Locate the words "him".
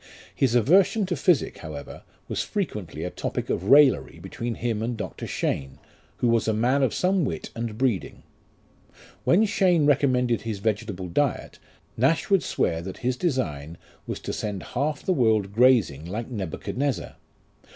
4.55-4.81